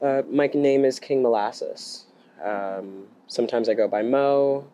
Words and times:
Uh, 0.00 0.22
my 0.30 0.48
name 0.54 0.84
is 0.84 1.00
King 1.00 1.22
Molasses. 1.22 2.04
Um, 2.44 3.08
sometimes 3.26 3.68
I 3.68 3.74
go 3.74 3.88
by 3.88 4.02
Mo. 4.02 4.64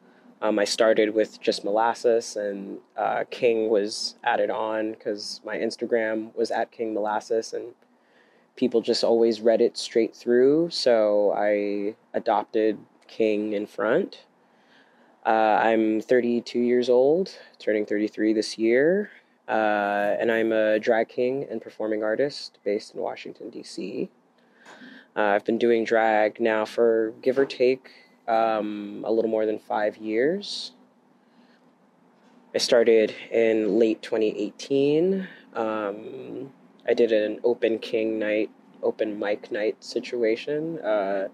Um, 0.42 0.58
I 0.58 0.64
started 0.64 1.14
with 1.14 1.40
just 1.40 1.64
Molasses, 1.64 2.36
and 2.36 2.78
uh, 2.94 3.24
King 3.30 3.70
was 3.70 4.16
added 4.22 4.50
on 4.50 4.92
because 4.92 5.40
my 5.42 5.56
Instagram 5.56 6.34
was 6.36 6.50
at 6.50 6.70
King 6.70 6.92
Molasses, 6.92 7.54
and 7.54 7.72
people 8.54 8.82
just 8.82 9.02
always 9.02 9.40
read 9.40 9.62
it 9.62 9.78
straight 9.78 10.14
through. 10.14 10.68
So 10.68 11.32
I 11.34 11.94
adopted 12.12 12.76
King 13.08 13.54
in 13.54 13.66
front. 13.66 14.26
Uh, 15.24 15.58
I'm 15.58 16.02
32 16.02 16.58
years 16.58 16.90
old, 16.90 17.34
turning 17.58 17.86
33 17.86 18.34
this 18.34 18.58
year, 18.58 19.10
uh, 19.48 20.16
and 20.20 20.30
I'm 20.30 20.52
a 20.52 20.78
drag 20.78 21.08
king 21.08 21.46
and 21.50 21.62
performing 21.62 22.04
artist 22.04 22.58
based 22.62 22.94
in 22.94 23.00
Washington, 23.00 23.48
D.C. 23.48 24.10
Uh, 25.16 25.22
I've 25.22 25.44
been 25.44 25.58
doing 25.58 25.84
drag 25.84 26.40
now 26.40 26.64
for 26.64 27.14
give 27.22 27.38
or 27.38 27.46
take 27.46 27.90
um, 28.26 29.04
a 29.06 29.12
little 29.12 29.30
more 29.30 29.46
than 29.46 29.58
five 29.58 29.96
years. 29.96 30.72
I 32.54 32.58
started 32.58 33.14
in 33.30 33.78
late 33.78 34.02
2018. 34.02 35.28
Um, 35.54 36.52
I 36.86 36.94
did 36.94 37.12
an 37.12 37.40
open 37.44 37.78
king 37.78 38.18
night, 38.18 38.50
open 38.82 39.18
mic 39.18 39.52
night 39.52 39.82
situation. 39.82 40.78
Uh, 40.80 41.28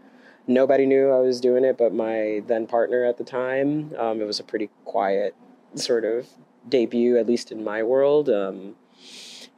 nobody 0.47 0.85
knew 0.85 1.11
I 1.11 1.21
was 1.21 1.41
doing 1.41 1.65
it, 1.65 1.79
but 1.79 1.95
my 1.95 2.43
then 2.47 2.67
partner 2.67 3.05
at 3.05 3.17
the 3.17 3.25
time. 3.25 3.93
Um, 3.99 4.21
it 4.21 4.27
was 4.27 4.41
a 4.41 4.45
pretty 4.45 4.69
quiet 4.85 5.35
sort 5.75 6.05
of 6.05 6.29
debut, 6.69 7.17
at 7.17 7.27
least 7.27 7.51
in 7.51 7.65
my 7.65 7.83
world. 7.83 8.29
Um, 8.29 8.77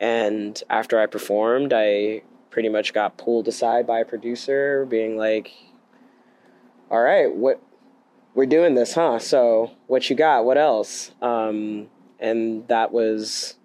and 0.00 0.60
after 0.68 1.00
I 1.00 1.06
performed, 1.06 1.72
I 1.72 2.22
pretty 2.52 2.68
much 2.68 2.92
got 2.92 3.18
pulled 3.18 3.48
aside 3.48 3.84
by 3.86 3.98
a 3.98 4.04
producer 4.04 4.86
being 4.86 5.16
like 5.16 5.50
all 6.90 7.02
right 7.02 7.34
what 7.34 7.60
we're 8.34 8.46
doing 8.46 8.74
this 8.74 8.94
huh? 8.94 9.18
So 9.18 9.72
what 9.86 10.08
you 10.08 10.16
got? 10.16 10.44
What 10.44 10.58
else? 10.58 11.12
Um, 11.20 11.88
and 12.18 12.66
that 12.68 12.92
was 12.92 13.56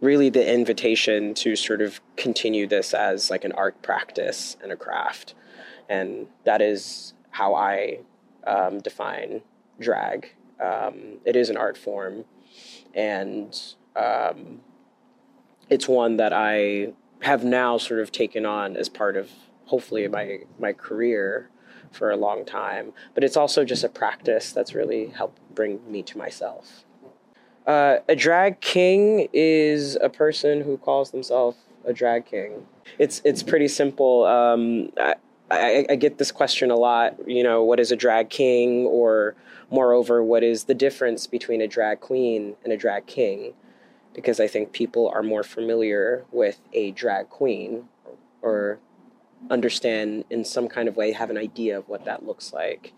really 0.00 0.28
the 0.28 0.52
invitation 0.52 1.34
to 1.34 1.56
sort 1.56 1.80
of 1.80 2.00
continue 2.16 2.66
this 2.66 2.92
as 2.92 3.30
like 3.30 3.44
an 3.44 3.52
art 3.52 3.80
practice 3.82 4.56
and 4.62 4.72
a 4.72 4.76
craft. 4.76 5.34
And 5.88 6.26
that 6.44 6.60
is 6.60 7.14
how 7.30 7.54
i 7.54 8.00
um, 8.46 8.80
define 8.80 9.42
drag. 9.80 10.34
Um, 10.60 11.18
it 11.24 11.36
is 11.36 11.48
an 11.48 11.56
art 11.56 11.78
form. 11.78 12.24
And 12.94 13.58
um, 13.96 14.60
it's 15.70 15.88
one 15.88 16.16
that 16.16 16.32
i 16.32 16.92
have 17.22 17.44
now 17.44 17.78
sort 17.78 18.00
of 18.00 18.12
taken 18.12 18.44
on 18.44 18.76
as 18.76 18.88
part 18.88 19.16
of 19.16 19.30
hopefully 19.66 20.06
my 20.08 20.40
my 20.58 20.72
career 20.72 21.48
for 21.90 22.10
a 22.10 22.16
long 22.16 22.44
time. 22.44 22.92
But 23.14 23.24
it's 23.24 23.36
also 23.36 23.64
just 23.64 23.84
a 23.84 23.88
practice 23.88 24.52
that's 24.52 24.74
really 24.74 25.06
helped 25.08 25.40
bring 25.54 25.80
me 25.90 26.02
to 26.04 26.18
myself. 26.18 26.84
Uh, 27.66 27.98
a 28.08 28.16
drag 28.16 28.60
king 28.60 29.28
is 29.32 29.96
a 30.00 30.08
person 30.08 30.62
who 30.62 30.76
calls 30.78 31.10
themselves 31.12 31.56
a 31.84 31.92
drag 31.92 32.26
king. 32.26 32.66
It's 32.98 33.22
it's 33.24 33.42
pretty 33.42 33.68
simple. 33.68 34.24
Um, 34.24 34.90
I, 34.98 35.14
I, 35.50 35.86
I 35.90 35.96
get 35.96 36.18
this 36.18 36.32
question 36.32 36.70
a 36.70 36.76
lot. 36.76 37.16
You 37.26 37.42
know, 37.44 37.62
what 37.62 37.78
is 37.78 37.92
a 37.92 37.96
drag 37.96 38.30
king? 38.30 38.86
Or 38.86 39.36
moreover, 39.70 40.24
what 40.24 40.42
is 40.42 40.64
the 40.64 40.74
difference 40.74 41.26
between 41.26 41.60
a 41.60 41.68
drag 41.68 42.00
queen 42.00 42.56
and 42.64 42.72
a 42.72 42.76
drag 42.76 43.06
king? 43.06 43.54
Because 44.14 44.40
I 44.40 44.46
think 44.46 44.72
people 44.72 45.08
are 45.08 45.22
more 45.22 45.42
familiar 45.42 46.24
with 46.30 46.60
a 46.72 46.90
drag 46.92 47.28
queen 47.28 47.88
or 48.40 48.78
understand 49.50 50.24
in 50.30 50.44
some 50.44 50.68
kind 50.68 50.88
of 50.88 50.96
way, 50.96 51.12
have 51.12 51.30
an 51.30 51.38
idea 51.38 51.78
of 51.78 51.88
what 51.88 52.04
that 52.04 52.24
looks 52.24 52.52
like. 52.52 52.92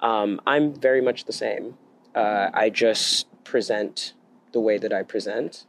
Um, 0.00 0.40
I'm 0.46 0.74
very 0.74 1.00
much 1.00 1.24
the 1.24 1.32
same. 1.32 1.76
Uh, 2.14 2.50
I 2.52 2.70
just 2.70 3.26
present 3.44 4.14
the 4.52 4.60
way 4.60 4.78
that 4.78 4.92
I 4.92 5.02
present 5.02 5.66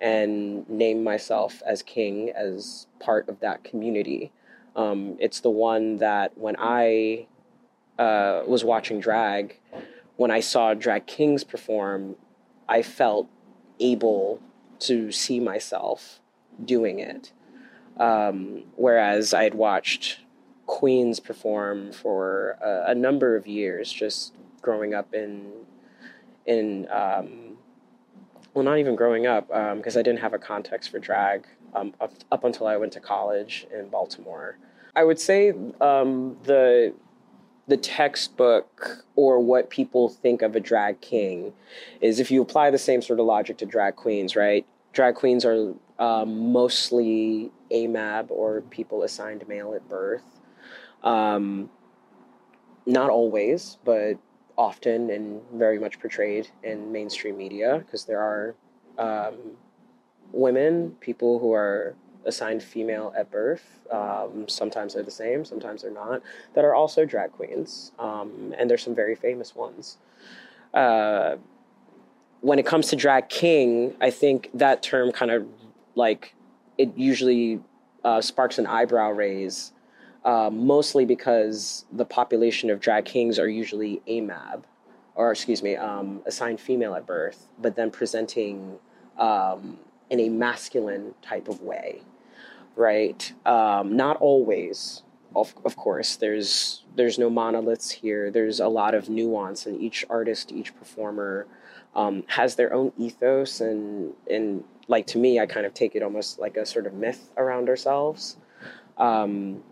and 0.00 0.68
name 0.68 1.02
myself 1.02 1.62
as 1.66 1.82
king 1.82 2.30
as 2.30 2.86
part 3.00 3.28
of 3.28 3.40
that 3.40 3.64
community. 3.64 4.30
Um, 4.74 5.16
it's 5.18 5.40
the 5.40 5.50
one 5.50 5.96
that 5.98 6.36
when 6.36 6.56
I 6.58 7.28
uh, 7.98 8.42
was 8.46 8.62
watching 8.62 9.00
drag, 9.00 9.58
when 10.16 10.30
I 10.30 10.40
saw 10.40 10.74
drag 10.74 11.06
kings 11.06 11.44
perform, 11.44 12.16
I 12.68 12.82
felt 12.82 13.28
able 13.80 14.40
to 14.80 15.10
see 15.12 15.40
myself 15.40 16.20
doing 16.64 16.98
it. 16.98 17.32
Um, 17.98 18.64
whereas 18.76 19.32
I 19.32 19.44
had 19.44 19.54
watched 19.54 20.20
queens 20.66 21.20
perform 21.20 21.92
for 21.92 22.58
a, 22.62 22.90
a, 22.90 22.94
number 22.94 23.36
of 23.36 23.46
years, 23.46 23.90
just 23.90 24.34
growing 24.60 24.92
up 24.92 25.14
in 25.14 25.50
in 26.44 26.88
um, 26.90 27.56
well, 28.52 28.64
not 28.64 28.78
even 28.78 28.96
growing 28.96 29.26
up 29.26 29.48
because 29.48 29.96
um, 29.96 30.00
I 30.00 30.02
didn't 30.02 30.20
have 30.20 30.34
a 30.34 30.38
context 30.38 30.90
for 30.90 30.98
drag 30.98 31.46
um, 31.74 31.94
up, 32.00 32.12
up 32.32 32.44
until 32.44 32.66
I 32.66 32.76
went 32.76 32.92
to 32.94 33.00
college 33.00 33.66
in 33.72 33.88
Baltimore. 33.88 34.58
I 34.94 35.04
would 35.04 35.20
say 35.20 35.50
um, 35.80 36.36
the 36.44 36.94
the 37.68 37.76
textbook 37.76 39.04
or 39.16 39.40
what 39.40 39.70
people 39.70 40.08
think 40.08 40.42
of 40.42 40.54
a 40.54 40.60
drag 40.60 41.00
king 41.00 41.52
is 42.00 42.20
if 42.20 42.30
you 42.30 42.40
apply 42.40 42.70
the 42.70 42.78
same 42.78 43.02
sort 43.02 43.18
of 43.18 43.26
logic 43.26 43.58
to 43.58 43.66
drag 43.66 43.96
queens, 43.96 44.36
right? 44.36 44.64
Drag 44.92 45.14
queens 45.14 45.44
are 45.44 45.74
um, 45.98 46.52
mostly 46.52 47.50
AMAB 47.70 48.30
or 48.30 48.60
people 48.62 49.02
assigned 49.02 49.46
male 49.48 49.74
at 49.74 49.88
birth. 49.88 50.22
Um, 51.02 51.70
not 52.86 53.10
always, 53.10 53.78
but 53.84 54.14
often 54.56 55.10
and 55.10 55.42
very 55.54 55.78
much 55.78 55.98
portrayed 55.98 56.48
in 56.62 56.90
mainstream 56.92 57.36
media 57.36 57.82
because 57.84 58.04
there 58.04 58.20
are 58.20 58.54
um, 58.98 59.34
women, 60.32 60.92
people 61.00 61.38
who 61.38 61.52
are 61.52 61.94
assigned 62.26 62.62
female 62.62 63.12
at 63.16 63.30
birth. 63.30 63.80
Um, 63.90 64.48
sometimes 64.48 64.94
they're 64.94 65.02
the 65.02 65.10
same, 65.10 65.44
sometimes 65.44 65.82
they're 65.82 65.90
not. 65.90 66.22
That 66.54 66.64
are 66.64 66.74
also 66.74 67.04
drag 67.04 67.32
queens, 67.32 67.92
um, 67.98 68.54
and 68.58 68.68
there's 68.68 68.82
some 68.82 68.94
very 68.94 69.14
famous 69.14 69.54
ones. 69.54 69.98
Uh, 70.74 71.36
when 72.40 72.58
it 72.58 72.66
comes 72.66 72.88
to 72.88 72.96
drag 72.96 73.28
king, 73.28 73.94
I 74.00 74.10
think 74.10 74.50
that 74.54 74.82
term 74.82 75.12
kind 75.12 75.30
of 75.30 75.46
like 75.94 76.34
it 76.76 76.96
usually 76.96 77.60
uh, 78.04 78.20
sparks 78.20 78.58
an 78.58 78.66
eyebrow 78.66 79.10
raise, 79.10 79.72
uh, 80.24 80.50
mostly 80.52 81.04
because 81.04 81.86
the 81.92 82.04
population 82.04 82.70
of 82.70 82.80
drag 82.80 83.04
kings 83.04 83.38
are 83.38 83.48
usually 83.48 84.02
AMAB, 84.06 84.64
or 85.14 85.32
excuse 85.32 85.62
me, 85.62 85.76
um, 85.76 86.20
assigned 86.26 86.60
female 86.60 86.94
at 86.94 87.06
birth, 87.06 87.48
but 87.60 87.74
then 87.74 87.90
presenting 87.90 88.78
um, 89.18 89.78
in 90.10 90.20
a 90.20 90.28
masculine 90.28 91.14
type 91.22 91.48
of 91.48 91.62
way 91.62 92.02
right? 92.76 93.32
Um, 93.44 93.96
not 93.96 94.18
always, 94.18 95.02
of, 95.34 95.54
of 95.64 95.76
course. 95.76 96.16
There's 96.16 96.84
there's 96.94 97.18
no 97.18 97.28
monoliths 97.28 97.90
here. 97.90 98.30
There's 98.30 98.60
a 98.60 98.68
lot 98.68 98.94
of 98.94 99.08
nuance, 99.08 99.66
and 99.66 99.80
each 99.80 100.04
artist, 100.08 100.52
each 100.52 100.76
performer 100.76 101.46
um, 101.94 102.22
has 102.28 102.54
their 102.54 102.72
own 102.72 102.92
ethos, 102.96 103.60
and 103.60 104.12
and 104.30 104.62
like 104.88 105.06
to 105.08 105.18
me, 105.18 105.40
I 105.40 105.46
kind 105.46 105.66
of 105.66 105.74
take 105.74 105.96
it 105.96 106.02
almost 106.02 106.38
like 106.38 106.56
a 106.56 106.66
sort 106.66 106.86
of 106.86 106.94
myth 106.94 107.32
around 107.36 107.68
ourselves. 107.68 108.36
Um, 108.98 109.62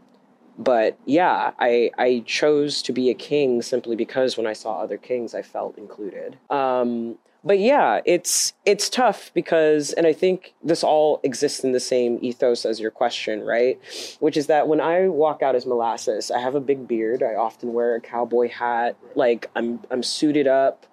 but 0.58 0.98
yeah, 1.04 1.52
I 1.58 1.90
I 1.98 2.22
chose 2.26 2.82
to 2.82 2.92
be 2.92 3.10
a 3.10 3.14
king 3.14 3.62
simply 3.62 3.96
because 3.96 4.36
when 4.36 4.46
I 4.46 4.52
saw 4.52 4.80
other 4.80 4.96
kings, 4.96 5.34
I 5.34 5.42
felt 5.42 5.78
included. 5.78 6.38
Um, 6.50 7.18
but 7.44 7.58
yeah, 7.58 8.00
it's 8.06 8.54
it's 8.64 8.88
tough 8.88 9.30
because, 9.34 9.92
and 9.92 10.06
I 10.06 10.14
think 10.14 10.54
this 10.62 10.82
all 10.82 11.20
exists 11.22 11.62
in 11.62 11.72
the 11.72 11.80
same 11.80 12.18
ethos 12.22 12.64
as 12.64 12.80
your 12.80 12.90
question, 12.90 13.42
right? 13.42 13.78
Which 14.18 14.36
is 14.36 14.46
that 14.46 14.66
when 14.66 14.80
I 14.80 15.08
walk 15.08 15.42
out 15.42 15.54
as 15.54 15.66
molasses, 15.66 16.30
I 16.30 16.40
have 16.40 16.54
a 16.54 16.60
big 16.60 16.88
beard. 16.88 17.22
I 17.22 17.34
often 17.34 17.74
wear 17.74 17.96
a 17.96 18.00
cowboy 18.00 18.48
hat. 18.48 18.96
Like 19.14 19.50
I'm 19.54 19.80
I'm 19.90 20.02
suited 20.02 20.46
up. 20.46 20.86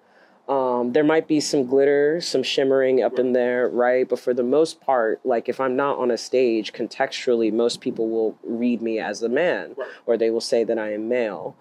Um, 0.48 0.92
there 0.92 1.04
might 1.04 1.28
be 1.28 1.40
some 1.40 1.66
glitter, 1.66 2.20
some 2.20 2.42
shimmering 2.42 3.02
up 3.02 3.18
in 3.18 3.32
there, 3.32 3.68
right? 3.68 4.06
But 4.06 4.18
for 4.18 4.34
the 4.34 4.42
most 4.42 4.80
part, 4.80 5.24
like 5.24 5.48
if 5.48 5.58
I'm 5.58 5.76
not 5.76 5.98
on 5.98 6.10
a 6.10 6.18
stage, 6.18 6.74
contextually, 6.74 7.50
most 7.50 7.80
people 7.80 8.10
will 8.10 8.36
read 8.42 8.82
me 8.82 8.98
as 8.98 9.22
a 9.22 9.28
man, 9.28 9.74
or 10.04 10.18
they 10.18 10.30
will 10.30 10.40
say 10.40 10.64
that 10.64 10.78
I 10.78 10.92
am 10.92 11.08
male. 11.08 11.56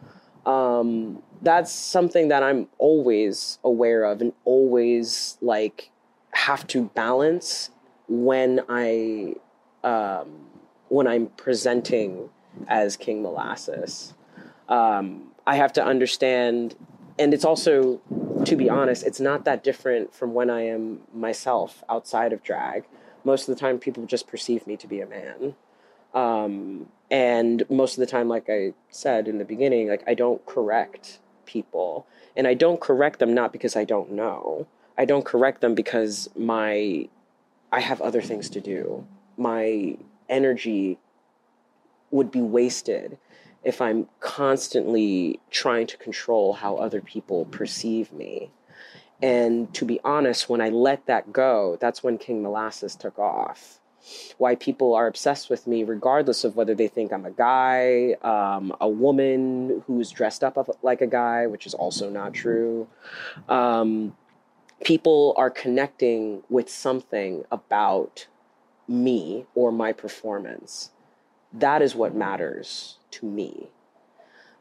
Um, 0.45 1.21
that's 1.41 1.71
something 1.71 2.29
that 2.29 2.43
I'm 2.43 2.67
always 2.77 3.59
aware 3.63 4.03
of 4.03 4.21
and 4.21 4.33
always 4.45 5.37
like 5.41 5.91
have 6.31 6.65
to 6.67 6.85
balance 6.95 7.69
when 8.07 8.61
I 8.69 9.35
um, 9.83 10.47
when 10.89 11.07
I'm 11.07 11.27
presenting 11.27 12.29
as 12.67 12.97
King 12.97 13.23
Molasses. 13.23 14.13
Um, 14.67 15.31
I 15.47 15.55
have 15.55 15.73
to 15.73 15.83
understand, 15.83 16.75
and 17.17 17.33
it's 17.33 17.45
also, 17.45 18.01
to 18.45 18.55
be 18.55 18.69
honest, 18.69 19.05
it's 19.05 19.19
not 19.19 19.45
that 19.45 19.63
different 19.63 20.13
from 20.13 20.33
when 20.33 20.49
I 20.49 20.61
am 20.67 21.01
myself 21.13 21.83
outside 21.89 22.33
of 22.33 22.43
drag. 22.43 22.85
Most 23.23 23.47
of 23.47 23.55
the 23.55 23.59
time, 23.59 23.79
people 23.79 24.05
just 24.05 24.27
perceive 24.27 24.67
me 24.67 24.77
to 24.77 24.87
be 24.87 25.01
a 25.01 25.07
man. 25.07 25.55
Um, 26.13 26.87
and 27.09 27.63
most 27.69 27.93
of 27.93 27.99
the 27.99 28.05
time, 28.05 28.27
like 28.27 28.49
I 28.49 28.73
said 28.89 29.27
in 29.27 29.37
the 29.37 29.45
beginning, 29.45 29.89
like 29.89 30.03
I 30.07 30.13
don't 30.13 30.45
correct 30.45 31.19
people. 31.45 32.07
And 32.35 32.47
I 32.47 32.53
don't 32.53 32.79
correct 32.79 33.19
them 33.19 33.33
not 33.33 33.51
because 33.51 33.75
I 33.75 33.83
don't 33.83 34.11
know. 34.11 34.67
I 34.97 35.05
don't 35.05 35.25
correct 35.25 35.61
them 35.61 35.75
because 35.75 36.29
my 36.35 37.09
I 37.71 37.79
have 37.79 38.01
other 38.01 38.21
things 38.21 38.49
to 38.51 38.61
do. 38.61 39.05
My 39.37 39.97
energy 40.29 40.99
would 42.11 42.31
be 42.31 42.41
wasted 42.41 43.17
if 43.63 43.81
I'm 43.81 44.07
constantly 44.19 45.39
trying 45.49 45.87
to 45.87 45.97
control 45.97 46.53
how 46.53 46.77
other 46.77 47.01
people 47.01 47.45
perceive 47.45 48.11
me. 48.11 48.51
And 49.21 49.73
to 49.75 49.85
be 49.85 49.99
honest, 50.03 50.49
when 50.49 50.61
I 50.61 50.69
let 50.69 51.05
that 51.05 51.31
go, 51.31 51.77
that's 51.79 52.03
when 52.03 52.17
King 52.17 52.41
Molasses 52.41 52.95
took 52.95 53.19
off. 53.19 53.79
Why 54.37 54.55
people 54.55 54.93
are 54.93 55.07
obsessed 55.07 55.49
with 55.49 55.67
me, 55.67 55.83
regardless 55.83 56.43
of 56.43 56.55
whether 56.55 56.75
they 56.75 56.87
think 56.87 57.13
I'm 57.13 57.25
a 57.25 57.31
guy, 57.31 58.13
um, 58.23 58.75
a 58.81 58.89
woman 58.89 59.83
who's 59.87 60.09
dressed 60.11 60.43
up 60.43 60.57
like 60.81 61.01
a 61.01 61.07
guy, 61.07 61.47
which 61.47 61.65
is 61.65 61.73
also 61.73 62.09
not 62.09 62.33
true. 62.33 62.87
Um, 63.47 64.15
people 64.83 65.33
are 65.37 65.49
connecting 65.49 66.43
with 66.49 66.69
something 66.69 67.43
about 67.51 68.27
me 68.87 69.45
or 69.55 69.71
my 69.71 69.93
performance. 69.93 70.91
That 71.53 71.81
is 71.81 71.95
what 71.95 72.15
matters 72.15 72.97
to 73.11 73.25
me. 73.25 73.69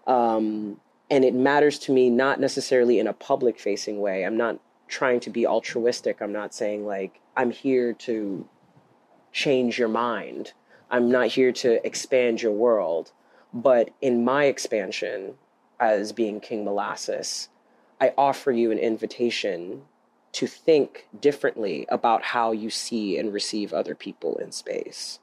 Um, 0.06 0.80
and 1.10 1.24
it 1.24 1.34
matters 1.34 1.78
to 1.80 1.92
me 1.92 2.10
not 2.10 2.40
necessarily 2.40 2.98
in 2.98 3.06
a 3.06 3.12
public 3.12 3.58
facing 3.58 4.00
way. 4.00 4.24
I'm 4.24 4.36
not 4.36 4.58
trying 4.88 5.20
to 5.20 5.30
be 5.30 5.46
altruistic. 5.46 6.20
I'm 6.20 6.32
not 6.32 6.54
saying, 6.54 6.86
like, 6.86 7.20
I'm 7.36 7.50
here 7.50 7.92
to 7.92 8.46
change 9.32 9.78
your 9.78 9.88
mind. 9.88 10.52
I'm 10.90 11.10
not 11.10 11.28
here 11.28 11.52
to 11.52 11.84
expand 11.86 12.42
your 12.42 12.52
world. 12.52 13.12
But 13.52 13.90
in 14.00 14.24
my 14.24 14.44
expansion 14.44 15.34
as 15.78 16.12
being 16.12 16.40
King 16.40 16.64
Molasses, 16.64 17.48
I 18.00 18.12
offer 18.16 18.52
you 18.52 18.70
an 18.70 18.78
invitation 18.78 19.82
to 20.32 20.46
think 20.46 21.08
differently 21.20 21.86
about 21.88 22.22
how 22.22 22.52
you 22.52 22.70
see 22.70 23.18
and 23.18 23.32
receive 23.32 23.72
other 23.72 23.94
people 23.94 24.36
in 24.36 24.52
space. 24.52 25.18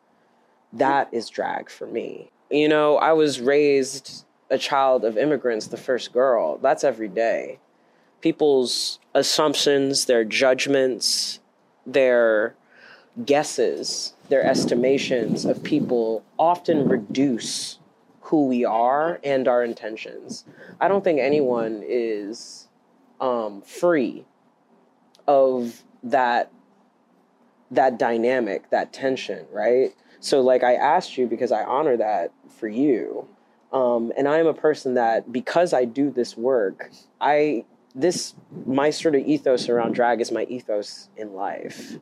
That 0.73 1.07
is 1.13 1.29
drag 1.29 1.69
for 1.69 1.87
me. 1.87 2.29
You 2.51 2.67
know, 2.67 2.97
I 2.97 3.13
was 3.13 3.39
raised 3.39 4.25
a 4.49 4.57
child 4.57 5.05
of 5.05 5.17
immigrants, 5.17 5.67
the 5.67 5.77
first 5.77 6.11
girl. 6.11 6.57
That's 6.57 6.83
every 6.83 7.07
day. 7.07 7.59
People's 8.21 8.99
assumptions, 9.13 10.05
their 10.05 10.25
judgments, 10.25 11.39
their 11.85 12.55
guesses, 13.25 14.13
their 14.29 14.43
estimations 14.43 15.45
of 15.45 15.63
people 15.63 16.23
often 16.37 16.87
reduce 16.87 17.79
who 18.21 18.47
we 18.47 18.65
are 18.65 19.19
and 19.23 19.47
our 19.47 19.63
intentions. 19.63 20.45
I 20.81 20.87
don't 20.87 21.03
think 21.03 21.19
anyone 21.19 21.81
is 21.85 22.67
um, 23.19 23.61
free 23.61 24.25
of 25.27 25.83
that 26.03 26.51
that 27.69 27.99
dynamic, 27.99 28.69
that 28.69 28.93
tension, 28.93 29.45
right? 29.51 29.93
So 30.19 30.41
like 30.41 30.63
I 30.63 30.75
asked 30.75 31.17
you 31.17 31.27
because 31.27 31.51
I 31.51 31.63
honor 31.63 31.97
that 31.97 32.31
for 32.49 32.67
you. 32.67 33.27
Um, 33.73 34.13
and 34.17 34.27
I 34.27 34.37
am 34.37 34.47
a 34.47 34.53
person 34.53 34.93
that 34.93 35.31
because 35.31 35.73
I 35.73 35.83
do 35.83 36.09
this 36.09 36.37
work, 36.37 36.89
I 37.19 37.65
this 37.93 38.35
my 38.65 38.89
sort 38.89 39.15
of 39.15 39.21
ethos 39.21 39.67
around 39.67 39.93
drag 39.93 40.21
is 40.21 40.31
my 40.31 40.43
ethos 40.43 41.09
in 41.17 41.33
life, 41.33 41.97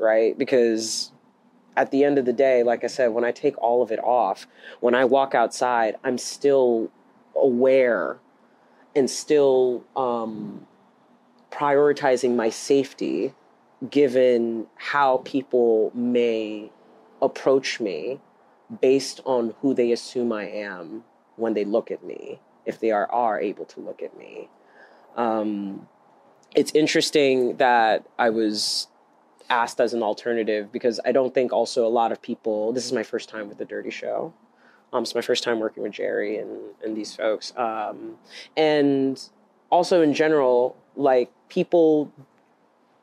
right? 0.00 0.36
Because 0.36 1.12
at 1.76 1.90
the 1.90 2.04
end 2.04 2.18
of 2.18 2.24
the 2.24 2.32
day, 2.32 2.62
like 2.62 2.82
I 2.82 2.88
said, 2.88 3.08
when 3.08 3.24
I 3.24 3.32
take 3.32 3.56
all 3.58 3.82
of 3.82 3.92
it 3.92 4.00
off, 4.02 4.46
when 4.80 4.94
I 4.94 5.04
walk 5.04 5.34
outside, 5.34 5.96
I'm 6.02 6.18
still 6.18 6.90
aware 7.36 8.18
and 8.96 9.08
still 9.08 9.84
um, 9.96 10.66
prioritizing 11.50 12.34
my 12.34 12.50
safety 12.50 13.34
given 13.88 14.66
how 14.76 15.18
people 15.18 15.90
may 15.94 16.70
approach 17.22 17.80
me 17.80 18.20
based 18.80 19.20
on 19.24 19.54
who 19.60 19.74
they 19.74 19.92
assume 19.92 20.32
I 20.32 20.44
am 20.48 21.04
when 21.36 21.54
they 21.54 21.64
look 21.64 21.90
at 21.90 22.04
me, 22.04 22.40
if 22.66 22.78
they 22.78 22.90
are, 22.90 23.10
are 23.10 23.40
able 23.40 23.64
to 23.66 23.80
look 23.80 24.02
at 24.02 24.16
me. 24.18 24.48
Um, 25.16 25.88
it's 26.54 26.72
interesting 26.72 27.56
that 27.56 28.04
I 28.18 28.30
was 28.30 28.88
asked 29.50 29.80
as 29.80 29.92
an 29.92 30.02
alternative 30.02 30.72
because 30.72 31.00
I 31.04 31.12
don't 31.12 31.34
think 31.34 31.52
also 31.52 31.86
a 31.86 31.90
lot 31.90 32.12
of 32.12 32.22
people, 32.22 32.72
this 32.72 32.86
is 32.86 32.92
my 32.92 33.02
first 33.02 33.28
time 33.28 33.48
with 33.48 33.58
the 33.58 33.64
Dirty 33.64 33.90
Show. 33.90 34.32
Um, 34.92 35.02
it's 35.02 35.14
my 35.14 35.20
first 35.20 35.44
time 35.44 35.60
working 35.60 35.82
with 35.82 35.92
Jerry 35.92 36.38
and, 36.38 36.58
and 36.82 36.96
these 36.96 37.14
folks. 37.14 37.52
Um, 37.56 38.16
and 38.56 39.20
also 39.70 40.02
in 40.02 40.14
general, 40.14 40.76
like 40.96 41.30
people, 41.48 42.12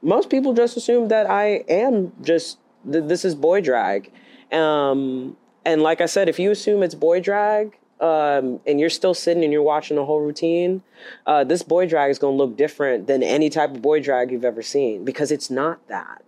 most 0.02 0.30
people 0.30 0.54
just 0.54 0.78
assume 0.78 1.10
that 1.10 1.30
I 1.30 1.64
am 1.70 2.14
just 2.22 2.58
th- 2.90 3.06
this 3.06 3.24
is 3.24 3.36
boy 3.36 3.62
drag, 3.62 4.12
um, 4.52 5.38
and 5.66 5.82
like 5.82 6.02
I 6.02 6.06
said, 6.06 6.30
if 6.30 6.40
you 6.40 6.52
assume 6.52 6.84
it's 6.84 6.96
boy 6.96 7.20
drag. 7.20 7.78
Um, 8.00 8.60
and 8.68 8.80
you're 8.80 8.92
still 8.92 9.16
sitting 9.16 9.44
and 9.44 9.52
you're 9.52 9.64
watching 9.64 9.98
the 9.98 10.06
whole 10.06 10.22
routine, 10.22 10.84
uh, 11.26 11.44
this 11.44 11.64
boy 11.64 11.88
drag 11.88 12.12
is 12.12 12.20
going 12.20 12.38
to 12.38 12.44
look 12.44 12.56
different 12.56 13.08
than 13.08 13.24
any 13.24 13.50
type 13.50 13.72
of 13.72 13.82
boy 13.82 14.00
drag 14.00 14.30
you've 14.30 14.46
ever 14.46 14.62
seen 14.62 15.04
because 15.04 15.32
it's 15.32 15.50
not 15.50 15.80
that. 15.88 16.22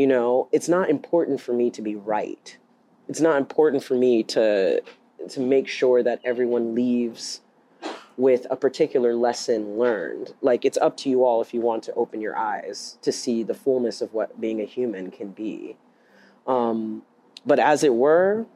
You 0.00 0.06
know, 0.06 0.48
it's 0.50 0.66
not 0.66 0.88
important 0.88 1.42
for 1.42 1.52
me 1.52 1.68
to 1.72 1.82
be 1.82 1.94
right. 1.94 2.56
It's 3.06 3.20
not 3.20 3.36
important 3.36 3.84
for 3.84 3.94
me 3.94 4.22
to 4.22 4.80
to 5.28 5.40
make 5.40 5.68
sure 5.68 6.02
that 6.02 6.22
everyone 6.24 6.74
leaves 6.74 7.42
with 8.16 8.46
a 8.48 8.56
particular 8.56 9.14
lesson 9.14 9.76
learned. 9.76 10.32
Like 10.40 10.64
it's 10.64 10.78
up 10.78 10.96
to 10.98 11.10
you 11.10 11.26
all 11.26 11.42
if 11.42 11.52
you 11.52 11.60
want 11.60 11.82
to 11.82 11.92
open 11.92 12.22
your 12.22 12.34
eyes 12.34 12.96
to 13.02 13.12
see 13.12 13.42
the 13.42 13.52
fullness 13.52 14.00
of 14.00 14.14
what 14.14 14.40
being 14.40 14.62
a 14.62 14.64
human 14.64 15.10
can 15.10 15.32
be. 15.32 15.76
Um, 16.46 17.02
but 17.44 17.58
as 17.58 17.84
it 17.84 17.92
were, 17.92 18.46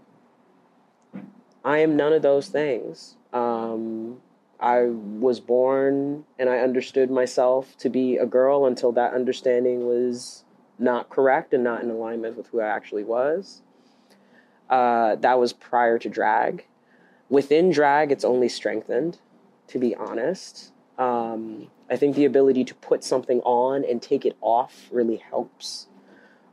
I 1.62 1.76
am 1.80 1.94
none 1.94 2.14
of 2.14 2.22
those 2.22 2.48
things. 2.48 3.16
Um, 3.34 4.16
I 4.58 4.84
was 4.84 5.40
born 5.40 6.24
and 6.38 6.48
I 6.48 6.60
understood 6.60 7.10
myself 7.10 7.76
to 7.80 7.90
be 7.90 8.16
a 8.16 8.24
girl 8.24 8.64
until 8.64 8.92
that 8.92 9.12
understanding 9.12 9.86
was 9.86 10.43
not 10.78 11.10
correct 11.10 11.54
and 11.54 11.64
not 11.64 11.82
in 11.82 11.90
alignment 11.90 12.36
with 12.36 12.48
who 12.48 12.60
I 12.60 12.66
actually 12.66 13.04
was. 13.04 13.62
Uh, 14.68 15.16
that 15.16 15.38
was 15.38 15.52
prior 15.52 15.98
to 15.98 16.08
drag. 16.08 16.66
Within 17.28 17.70
drag, 17.70 18.12
it's 18.12 18.24
only 18.24 18.48
strengthened 18.48 19.18
to 19.68 19.78
be 19.78 19.94
honest. 19.94 20.72
Um, 20.98 21.68
I 21.90 21.96
think 21.96 22.16
the 22.16 22.24
ability 22.24 22.64
to 22.64 22.74
put 22.76 23.04
something 23.04 23.40
on 23.40 23.84
and 23.84 24.00
take 24.00 24.24
it 24.24 24.36
off 24.40 24.88
really 24.90 25.16
helps. 25.16 25.88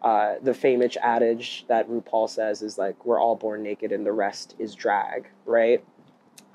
Uh, 0.02 0.36
the 0.42 0.54
famous 0.54 0.98
adage 1.02 1.66
that 1.68 1.88
RuPaul 1.88 2.28
says 2.28 2.62
is 2.62 2.78
like, 2.78 3.06
we're 3.06 3.20
all 3.20 3.36
born 3.36 3.62
naked 3.62 3.92
and 3.92 4.06
the 4.06 4.12
rest 4.12 4.56
is 4.58 4.74
drag, 4.74 5.28
right? 5.46 5.84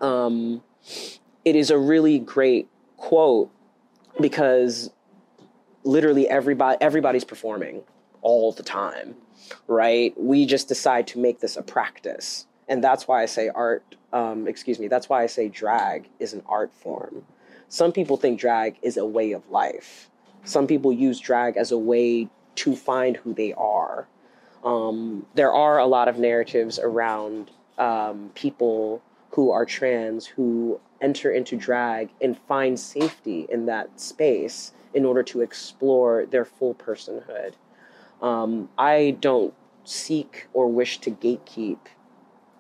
Um, 0.01 0.63
it 1.45 1.55
is 1.55 1.71
a 1.71 1.79
really 1.79 2.19
great 2.19 2.69
quote 2.97 3.51
because 4.21 4.91
literally 5.87 6.29
everybody 6.29 6.77
everybody's 6.81 7.25
performing 7.25 7.83
all 8.23 8.53
the 8.53 8.63
time 8.63 9.15
right 9.69 10.13
we 10.19 10.45
just 10.45 10.69
decide 10.69 11.07
to 11.07 11.19
make 11.19 11.41
this 11.41 11.57
a 11.57 11.63
practice 11.63 12.47
and 12.69 12.83
that's 12.83 13.07
why 13.07 13.23
i 13.23 13.27
say 13.27 13.49
art 13.55 13.97
um, 14.17 14.49
excuse 14.49 14.79
me, 14.79 14.89
that's 14.89 15.09
why 15.09 15.23
I 15.23 15.27
say 15.27 15.49
drag 15.49 16.09
is 16.19 16.33
an 16.33 16.43
art 16.47 16.73
form. 16.73 17.25
Some 17.69 17.93
people 17.93 18.17
think 18.17 18.41
drag 18.41 18.77
is 18.81 18.97
a 18.97 19.05
way 19.05 19.33
of 19.33 19.49
life. 19.51 20.09
Some 20.45 20.67
people 20.67 20.93
use 20.93 21.21
drag 21.21 21.57
as 21.57 21.71
a 21.71 21.79
way 21.79 22.29
to 22.57 22.77
find 22.77 23.17
who 23.19 23.35
they 23.35 23.53
are. 23.55 24.07
Um, 24.65 25.27
there 25.35 25.53
are 25.53 25.79
a 25.79 25.87
lot 25.87 26.09
of 26.09 26.19
narratives 26.19 26.79
around 26.79 27.51
um, 27.79 28.31
people 28.35 29.03
who 29.33 29.51
are 29.51 29.67
trans 29.67 30.27
who 30.27 30.81
enter 31.03 31.31
into 31.31 31.57
drag 31.57 32.09
and 32.23 32.39
find 32.49 32.81
safety 32.81 33.47
in 33.51 33.67
that 33.67 34.01
space 34.01 34.73
in 34.97 35.05
order 35.05 35.23
to 35.23 35.43
explore 35.43 36.25
their 36.25 36.47
full 36.47 36.75
personhood. 36.75 37.53
Um, 38.23 38.71
I 38.79 39.19
don't 39.21 39.53
seek 39.85 40.49
or 40.55 40.69
wish 40.69 40.99
to 41.01 41.11
gatekeep 41.11 41.79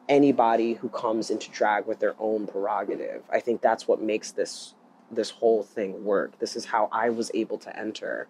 anybody 0.07 0.75
who 0.75 0.90
comes 0.90 1.31
into 1.31 1.50
drag 1.50 1.87
with 1.87 1.99
their 1.99 2.14
own 2.21 2.47
prerogative. 2.47 3.23
I 3.33 3.40
think 3.40 3.62
that's 3.62 3.88
what 3.88 4.00
makes 4.02 4.31
this 4.31 4.75
this 5.11 5.31
whole 5.31 5.62
thing 5.62 6.05
work. 6.05 6.38
This 6.38 6.57
is 6.57 6.66
how 6.66 6.88
I 6.93 7.09
was 7.09 7.31
able 7.33 7.59
to 7.59 7.78
enter, 7.78 8.26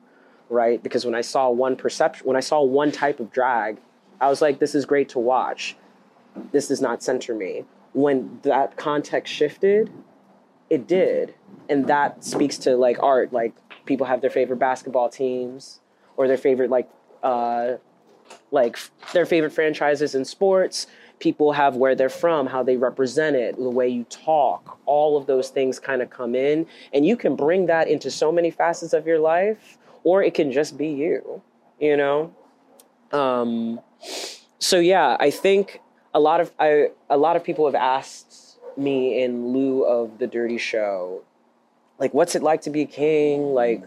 right? 0.48 0.80
Because 0.80 1.04
when 1.04 1.14
I 1.14 1.22
saw 1.22 1.50
one 1.50 1.74
perception, 1.74 2.26
when 2.26 2.36
I 2.36 2.40
saw 2.40 2.62
one 2.62 2.92
type 2.92 3.18
of 3.18 3.32
drag, 3.32 3.78
I 4.20 4.28
was 4.28 4.40
like, 4.40 4.60
this 4.60 4.74
is 4.74 4.86
great 4.86 5.08
to 5.10 5.18
watch. 5.18 5.74
This 6.52 6.68
does 6.68 6.80
not 6.80 7.02
center 7.02 7.34
me. 7.34 7.64
When 7.92 8.38
that 8.42 8.76
context 8.76 9.32
shifted, 9.32 9.90
it 10.70 10.86
did. 10.86 11.34
And 11.68 11.86
that 11.88 12.22
speaks 12.22 12.58
to 12.58 12.76
like 12.76 13.02
art. 13.02 13.32
Like 13.32 13.54
people 13.86 14.06
have 14.06 14.20
their 14.20 14.30
favorite 14.30 14.58
basketball 14.58 15.08
teams 15.08 15.80
or 16.16 16.28
their 16.28 16.36
favorite 16.36 16.70
like 16.70 16.88
uh 17.22 17.74
like 18.50 18.76
their 19.12 19.24
favorite 19.24 19.52
franchises 19.52 20.14
in 20.14 20.24
sports 20.24 20.86
people 21.18 21.52
have 21.52 21.76
where 21.76 21.94
they're 21.94 22.08
from, 22.08 22.46
how 22.46 22.62
they 22.62 22.76
represent 22.76 23.36
it, 23.36 23.56
the 23.56 23.70
way 23.70 23.88
you 23.88 24.04
talk, 24.04 24.78
all 24.86 25.16
of 25.16 25.26
those 25.26 25.48
things 25.48 25.78
kind 25.78 26.02
of 26.02 26.10
come 26.10 26.34
in. 26.34 26.66
And 26.92 27.06
you 27.06 27.16
can 27.16 27.36
bring 27.36 27.66
that 27.66 27.88
into 27.88 28.10
so 28.10 28.30
many 28.30 28.50
facets 28.50 28.92
of 28.92 29.06
your 29.06 29.18
life, 29.18 29.78
or 30.04 30.22
it 30.22 30.34
can 30.34 30.52
just 30.52 30.76
be 30.76 30.88
you, 30.88 31.42
you 31.80 31.96
know? 31.96 32.34
Um, 33.12 33.80
so 34.58 34.78
yeah, 34.78 35.16
I 35.18 35.30
think 35.30 35.80
a 36.14 36.20
lot 36.20 36.40
of 36.40 36.52
I, 36.58 36.88
a 37.08 37.16
lot 37.16 37.36
of 37.36 37.44
people 37.44 37.66
have 37.66 37.74
asked 37.74 38.58
me 38.76 39.22
in 39.22 39.52
lieu 39.52 39.84
of 39.84 40.18
the 40.18 40.26
dirty 40.26 40.58
show, 40.58 41.22
like, 41.98 42.12
what's 42.14 42.34
it 42.34 42.42
like 42.42 42.62
to 42.62 42.70
be 42.70 42.82
a 42.82 42.86
king? 42.86 43.54
Like, 43.54 43.84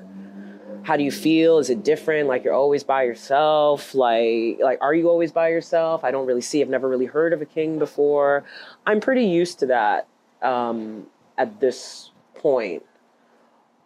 how 0.84 0.98
do 0.98 1.04
you 1.04 1.12
feel? 1.12 1.60
Is 1.60 1.70
it 1.70 1.84
different? 1.84 2.28
Like 2.28 2.44
you're 2.44 2.54
always 2.54 2.84
by 2.84 3.04
yourself? 3.04 3.94
Like 3.94 4.60
like 4.60 4.80
are 4.82 4.94
you 4.94 5.10
always 5.10 5.32
by 5.32 5.50
yourself? 5.50 6.04
I 6.04 6.12
don't 6.12 6.26
really 6.26 6.42
see. 6.42 6.62
I've 6.62 6.70
never 6.70 6.88
really 6.90 7.06
heard 7.06 7.34
of 7.34 7.42
a 7.42 7.46
king 7.46 7.80
before. 7.80 8.44
I'm 8.86 9.00
pretty 9.00 9.26
used 9.26 9.60
to 9.60 9.68
that 9.68 10.08
um, 10.42 11.08
at 11.38 11.60
this 11.60 12.12
point, 12.36 12.84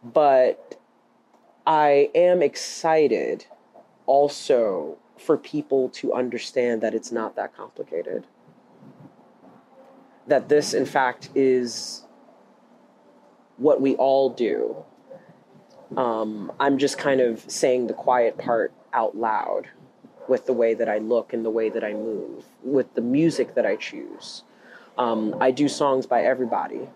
but 0.03 0.79
I 1.65 2.09
am 2.13 2.41
excited 2.41 3.47
also 4.05 4.97
for 5.17 5.37
people 5.37 5.89
to 5.89 6.13
understand 6.13 6.81
that 6.81 6.93
it's 6.93 7.11
not 7.11 7.35
that 7.35 7.55
complicated. 7.55 8.25
That 10.27 10.49
this, 10.49 10.73
in 10.73 10.85
fact, 10.85 11.29
is 11.35 12.03
what 13.57 13.81
we 13.81 13.95
all 13.95 14.29
do 14.29 14.83
um, 15.97 16.51
I'm 16.59 16.77
just 16.77 16.97
kind 16.97 17.21
of 17.21 17.43
saying 17.49 17.87
the 17.87 17.93
quiet 17.93 18.37
part 18.37 18.73
out 18.93 19.15
loud 19.15 19.67
with 20.27 20.45
the 20.45 20.53
way 20.53 20.73
that 20.73 20.89
I 20.89 20.99
look 20.99 21.33
and 21.33 21.43
the 21.43 21.49
way 21.49 21.69
that 21.69 21.83
I 21.83 21.93
move, 21.93 22.45
with 22.63 22.93
the 22.95 23.01
music 23.01 23.55
that 23.55 23.65
I 23.65 23.75
choose. 23.75 24.43
Um, 24.97 25.35
I 25.41 25.51
do 25.51 25.67
songs 25.67 26.05
by 26.05 26.23
everybody. 26.23 26.87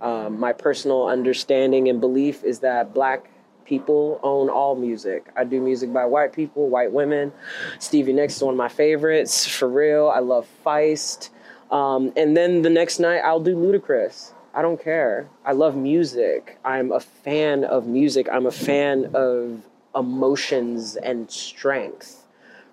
Um, 0.00 0.40
my 0.40 0.52
personal 0.52 1.06
understanding 1.06 1.88
and 1.88 2.00
belief 2.00 2.42
is 2.42 2.60
that 2.60 2.92
black 2.92 3.30
people 3.64 4.18
own 4.22 4.48
all 4.48 4.74
music. 4.74 5.30
I 5.36 5.44
do 5.44 5.60
music 5.60 5.92
by 5.92 6.04
white 6.04 6.32
people, 6.32 6.68
white 6.68 6.90
women. 6.90 7.32
Stevie 7.78 8.12
Nicks 8.12 8.36
is 8.36 8.42
one 8.42 8.54
of 8.54 8.58
my 8.58 8.68
favorites, 8.68 9.46
for 9.46 9.68
real. 9.68 10.08
I 10.08 10.18
love 10.18 10.48
Feist. 10.66 11.30
Um, 11.70 12.12
and 12.16 12.36
then 12.36 12.62
the 12.62 12.70
next 12.70 12.98
night, 12.98 13.20
I'll 13.20 13.40
do 13.40 13.54
Ludacris. 13.54 14.32
I 14.54 14.60
don't 14.60 14.82
care. 14.82 15.28
I 15.44 15.52
love 15.52 15.76
music. 15.76 16.58
I'm 16.64 16.92
a 16.92 17.00
fan 17.00 17.64
of 17.64 17.86
music. 17.86 18.28
I'm 18.30 18.44
a 18.44 18.50
fan 18.50 19.10
of 19.14 19.62
emotions 19.94 20.96
and 20.96 21.30
strength, 21.30 22.26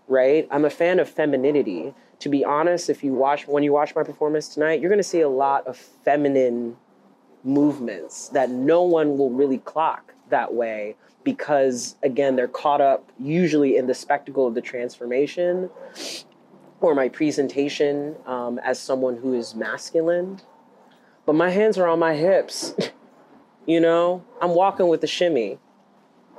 right? 0.08 0.48
I'm 0.52 0.66
a 0.66 0.70
fan 0.70 1.00
of 1.00 1.10
femininity. 1.10 1.94
To 2.20 2.30
be 2.30 2.44
honest, 2.44 2.90
if 2.90 3.02
you 3.02 3.14
watch 3.14 3.48
when 3.48 3.64
you 3.64 3.72
watch 3.72 3.96
my 3.96 4.04
performance 4.04 4.50
tonight, 4.50 4.82
you're 4.82 4.90
going 4.90 5.00
to 5.00 5.04
see 5.04 5.22
a 5.22 5.30
lot 5.30 5.66
of 5.68 5.78
feminine 5.78 6.76
movements 7.46 8.28
that 8.30 8.50
no 8.50 8.82
one 8.82 9.18
will 9.18 9.30
really 9.30 9.60
clock 9.60 10.14
that 10.30 10.54
way 10.54 10.96
because 11.24 11.96
again, 12.04 12.36
they're 12.36 12.48
caught 12.50 12.82
up 12.82 13.10
usually 13.18 13.78
in 13.78 13.88
the 13.88 13.94
spectacle 13.94 14.46
of 14.46 14.54
the 14.54 14.62
transformation 14.62 15.70
or 16.82 16.94
my 16.94 17.08
presentation 17.08 18.16
um, 18.26 18.60
as 18.60 18.80
someone 18.80 19.16
who 19.16 19.34
is 19.34 19.56
masculine 19.56 20.42
but 21.30 21.36
my 21.36 21.52
hands 21.52 21.78
are 21.78 21.86
on 21.86 22.00
my 22.00 22.16
hips. 22.16 22.74
you 23.68 23.80
know, 23.80 24.26
I'm 24.42 24.56
walking 24.56 24.88
with 24.88 25.04
a 25.04 25.08
shimmy. 25.08 25.60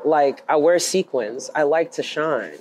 Like 0.04 0.42
I 0.48 0.56
wear 0.56 0.80
sequins. 0.80 1.48
I 1.54 1.62
like 1.62 1.92
to 1.92 2.02
shine. 2.02 2.58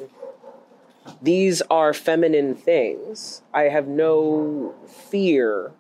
These 1.24 1.64
are 1.72 1.92
feminine 1.92 2.54
things. 2.54 3.42
I 3.52 3.64
have 3.64 3.88
no 3.88 4.76
fear 4.86 5.72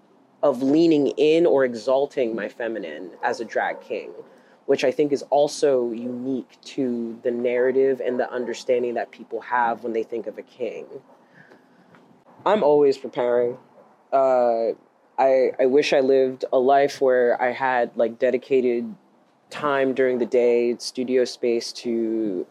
of 0.42 0.64
leaning 0.64 1.10
in 1.18 1.46
or 1.46 1.66
exalting 1.66 2.36
my 2.36 2.50
feminine 2.50 3.12
as 3.22 3.40
a 3.40 3.46
drag 3.46 3.80
king, 3.82 4.10
which 4.66 4.84
I 4.84 4.90
think 4.90 5.12
is 5.12 5.22
also 5.30 5.92
unique 5.92 6.58
to 6.64 7.20
the 7.22 7.30
narrative 7.30 8.02
and 8.04 8.20
the 8.20 8.28
understanding 8.32 8.96
that 8.96 9.12
people 9.12 9.42
have 9.42 9.84
when 9.84 9.94
they 9.94 10.02
think 10.02 10.26
of 10.26 10.40
a 10.40 10.42
king. 10.42 10.88
I'm 12.44 12.64
always 12.64 12.98
preparing. 12.98 13.60
Uh, 14.12 14.70
I, 15.20 15.52
I 15.60 15.66
wish 15.66 15.92
I 15.92 16.00
lived 16.00 16.46
a 16.54 16.58
life 16.58 17.02
where 17.02 17.40
I 17.42 17.52
had 17.52 17.92
like 17.96 18.18
dedicated 18.18 18.96
time 19.50 19.94
during 19.94 20.18
the 20.18 20.26
day, 20.26 20.78
studio 20.80 21.26
space 21.26 21.74
to 21.74 22.48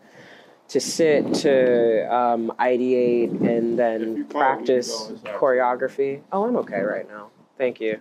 to 0.69 0.81
sit, 0.81 1.33
to 1.33 2.15
um, 2.15 2.53
ideate, 2.61 3.31
and 3.49 3.79
then 3.79 4.27
practice 4.27 5.11
choreography. 5.25 6.21
Oh, 6.31 6.45
I'm 6.45 6.57
okay 6.57 6.81
right 6.83 7.09
now. 7.09 7.31
Thank 7.57 7.81
you. 7.81 8.01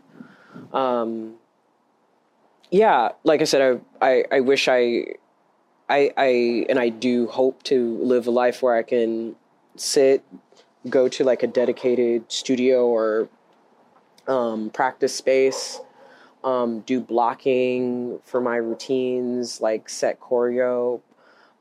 Um, 0.73 1.35
yeah, 2.69 3.11
like 3.23 3.39
I 3.39 3.45
said, 3.45 3.79
I, 4.01 4.05
I, 4.05 4.23
I 4.33 4.39
wish 4.41 4.67
I, 4.67 5.05
I, 5.87 6.11
I, 6.17 6.65
and 6.67 6.77
I 6.77 6.89
do 6.89 7.27
hope 7.27 7.63
to 7.63 7.97
live 8.03 8.27
a 8.27 8.31
life 8.31 8.61
where 8.61 8.75
I 8.75 8.83
can 8.83 9.37
sit, 9.77 10.25
go 10.89 11.07
to 11.07 11.23
like 11.23 11.43
a 11.43 11.47
dedicated 11.47 12.29
studio 12.29 12.85
or 12.85 13.29
um, 14.27 14.69
practice 14.69 15.15
space, 15.15 15.79
um, 16.43 16.81
do 16.81 16.99
blocking 16.99 18.19
for 18.23 18.41
my 18.41 18.57
routines, 18.57 19.61
like 19.61 19.89
set 19.89 20.19
choreo. 20.19 21.01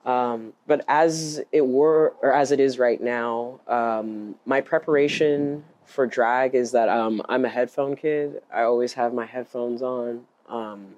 Um, 0.04 0.52
but 0.66 0.85
as 0.87 1.42
it 1.50 1.66
were, 1.66 2.14
or 2.23 2.32
as 2.32 2.52
it 2.52 2.61
is 2.61 2.78
right 2.78 3.00
now, 3.00 3.61
um, 3.66 4.37
my 4.44 4.61
preparation 4.61 5.64
for 5.85 6.06
drag 6.06 6.54
is 6.54 6.73
that 6.73 6.88
um, 6.88 7.23
I'm 7.28 7.44
a 7.44 7.49
headphone 7.49 7.96
kid. 7.96 8.42
I 8.52 8.62
always 8.62 8.92
have 8.94 9.12
my 9.12 9.26
headphones 9.26 9.82
on. 9.82 10.26
Um, 10.49 10.94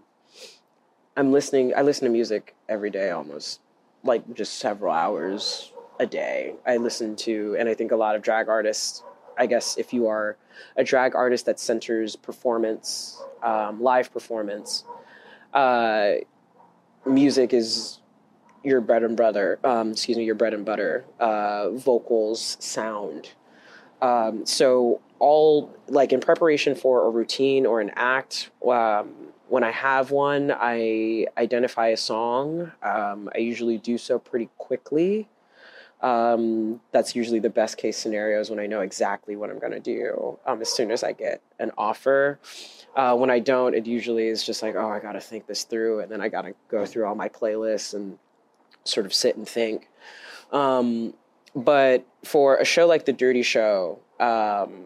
I'm 1.16 1.32
listening. 1.32 1.72
I 1.76 1.82
listen 1.82 2.04
to 2.04 2.12
music 2.12 2.54
every 2.68 2.90
day, 2.90 3.10
almost 3.10 3.60
like 4.04 4.34
just 4.34 4.58
several 4.58 4.92
hours 4.92 5.72
a 5.98 6.06
day. 6.06 6.54
I 6.66 6.76
listen 6.76 7.16
to, 7.16 7.56
and 7.58 7.68
I 7.68 7.74
think 7.74 7.92
a 7.92 7.96
lot 7.96 8.14
of 8.14 8.22
drag 8.22 8.48
artists 8.48 9.02
I 9.38 9.46
guess 9.46 9.76
if 9.76 9.92
you 9.92 10.08
are 10.08 10.36
a 10.76 10.84
drag 10.84 11.14
artist 11.14 11.46
that 11.46 11.60
centers 11.60 12.16
performance, 12.16 13.22
um, 13.42 13.80
live 13.82 14.12
performance, 14.12 14.84
uh, 15.54 16.12
music 17.06 17.52
is 17.52 18.00
your 18.64 18.80
bread 18.80 19.02
and 19.02 19.16
butter. 19.16 19.58
Um, 19.64 19.92
excuse 19.92 20.18
me, 20.18 20.24
your 20.24 20.34
bread 20.34 20.54
and 20.54 20.64
butter. 20.64 21.04
Uh, 21.18 21.70
vocals, 21.70 22.56
sound. 22.60 23.30
Um, 24.02 24.46
so 24.46 25.00
all 25.18 25.74
like 25.88 26.12
in 26.12 26.20
preparation 26.20 26.74
for 26.74 27.06
a 27.06 27.10
routine 27.10 27.66
or 27.66 27.80
an 27.80 27.90
act. 27.94 28.50
Um, 28.66 29.14
when 29.48 29.64
I 29.64 29.70
have 29.70 30.10
one, 30.10 30.52
I 30.54 31.26
identify 31.36 31.88
a 31.88 31.96
song. 31.96 32.72
Um, 32.82 33.30
I 33.34 33.38
usually 33.38 33.78
do 33.78 33.96
so 33.96 34.18
pretty 34.18 34.50
quickly. 34.58 35.28
Um, 36.00 36.80
that's 36.92 37.16
usually 37.16 37.40
the 37.40 37.50
best 37.50 37.76
case 37.76 37.96
scenarios 37.96 38.50
when 38.50 38.60
I 38.60 38.66
know 38.66 38.82
exactly 38.82 39.34
what 39.34 39.50
I'm 39.50 39.58
going 39.58 39.72
to 39.72 39.80
do 39.80 40.38
um, 40.46 40.60
as 40.60 40.68
soon 40.68 40.92
as 40.92 41.02
I 41.02 41.12
get 41.12 41.42
an 41.58 41.72
offer. 41.76 42.38
Uh, 42.94 43.16
when 43.16 43.30
I 43.30 43.40
don't, 43.40 43.74
it 43.74 43.86
usually 43.86 44.28
is 44.28 44.44
just 44.44 44.62
like, 44.62 44.76
oh, 44.76 44.88
I 44.88 45.00
got 45.00 45.12
to 45.12 45.20
think 45.20 45.46
this 45.46 45.64
through, 45.64 46.00
and 46.00 46.10
then 46.10 46.20
I 46.20 46.28
got 46.28 46.42
to 46.42 46.54
go 46.68 46.86
through 46.86 47.06
all 47.06 47.14
my 47.14 47.28
playlists 47.28 47.94
and 47.94 48.18
sort 48.84 49.06
of 49.06 49.14
sit 49.14 49.36
and 49.36 49.48
think. 49.48 49.88
Um, 50.52 51.14
but 51.54 52.06
for 52.24 52.56
a 52.56 52.64
show 52.64 52.86
like 52.86 53.04
The 53.04 53.12
Dirty 53.12 53.42
Show, 53.42 53.98
um, 54.20 54.84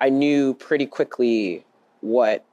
I 0.00 0.10
knew 0.10 0.54
pretty 0.54 0.86
quickly 0.86 1.64
what 2.00 2.44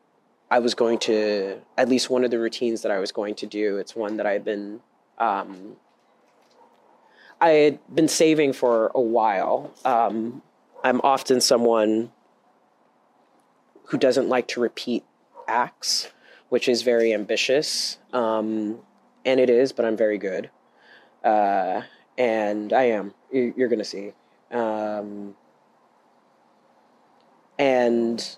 I 0.50 0.60
was 0.60 0.75
going 0.75 1.00
to, 1.00 1.60
at 1.77 1.89
least 1.89 2.10
one 2.10 2.24
of 2.24 2.31
the 2.31 2.39
routines 2.39 2.81
that 2.84 2.91
I 2.91 3.00
was 3.00 3.12
going 3.12 3.36
to 3.36 3.48
do. 3.48 3.77
It's 3.77 3.95
one 3.95 4.17
that 4.17 4.25
I've 4.25 4.45
been 4.45 4.79
um, 5.17 5.75
I 7.42 7.50
had 7.50 7.80
been 7.94 8.08
saving 8.08 8.54
for 8.54 8.92
a 8.96 9.01
while. 9.01 9.74
Um, 9.84 10.42
I'm 10.84 11.01
often 11.04 11.42
someone 11.42 12.12
who 13.86 13.98
doesn't 13.98 14.30
like 14.30 14.48
to 14.50 14.60
repeat 14.60 15.04
acts, 15.48 16.12
which 16.50 16.68
is 16.68 16.82
very 16.82 17.13
ambitious. 17.13 17.98
Um, 18.13 18.80
and 19.25 19.39
it 19.39 19.50
is, 19.50 19.72
but 19.72 19.86
I'm 19.86 19.98
very 19.98 20.18
good. 20.18 20.50
Uh, 21.24 21.82
and 22.18 22.72
I 22.72 22.84
am. 22.84 23.13
You're 23.32 23.68
going 23.68 23.80
to 23.80 23.86
see. 23.86 24.13
Um, 24.51 25.36
and 27.58 28.38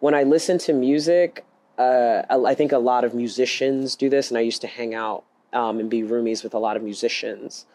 when 0.00 0.14
I 0.14 0.24
listen 0.24 0.58
to 0.58 0.72
music, 0.72 1.44
uh, 1.78 2.22
I 2.28 2.54
think 2.54 2.72
a 2.72 2.78
lot 2.78 3.04
of 3.04 3.14
musicians 3.14 3.96
do 3.96 4.08
this, 4.08 4.30
and 4.30 4.38
I 4.38 4.40
used 4.40 4.60
to 4.62 4.66
hang 4.66 4.94
out 4.94 5.24
um, 5.52 5.78
and 5.78 5.88
be 5.88 6.02
roomies 6.02 6.42
with 6.42 6.54
a 6.54 6.58
lot 6.58 6.76
of 6.76 6.82
musicians 6.82 7.66